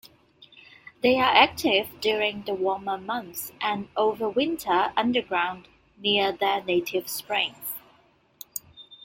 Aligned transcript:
They 1.03 1.19
are 1.19 1.31
active 1.31 2.01
during 2.01 2.45
the 2.45 2.55
warmer 2.55 2.97
months 2.97 3.53
and 3.61 3.87
overwinter 3.93 4.91
underground 4.97 5.67
near 5.99 6.31
their 6.31 6.63
native 6.63 7.07
springs. 7.07 7.75